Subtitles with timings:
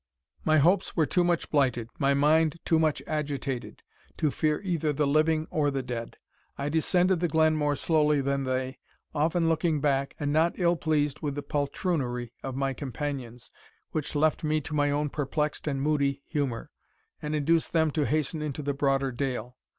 [0.43, 3.83] My hopes were too much blighted, my mind too much agitated,
[4.17, 6.17] to fear either the living or the dead.
[6.57, 8.79] I descended the glen more slowly than they,
[9.13, 13.51] often looking back, and not ill pleased with the poltroonery of my companions,
[13.91, 16.71] which left me to my own perplexed and moody humour,
[17.21, 19.55] and induced them to hasten into the broader dale.